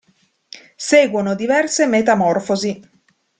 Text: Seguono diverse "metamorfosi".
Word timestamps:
Seguono 0.77 1.35
diverse 1.35 1.85
"metamorfosi". 1.85 2.81